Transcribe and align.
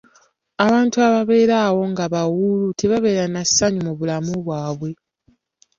Abantu 0.65 0.97
ababeera 1.07 1.55
awo 1.67 1.83
nga 1.91 2.05
bawuulu 2.13 2.67
tebabeera 2.79 3.23
nassanyu 3.33 3.81
mu 3.87 3.93
bulamu 3.99 4.31
bwabwe. 4.43 4.89